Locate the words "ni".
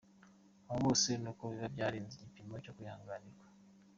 1.21-1.27